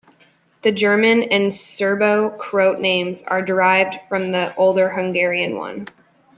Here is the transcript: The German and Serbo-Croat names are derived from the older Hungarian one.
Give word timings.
The 0.63 0.71
German 0.71 1.21
and 1.25 1.53
Serbo-Croat 1.53 2.79
names 2.79 3.21
are 3.21 3.43
derived 3.43 3.99
from 4.09 4.31
the 4.31 4.51
older 4.55 4.89
Hungarian 4.89 5.57
one. 5.57 5.85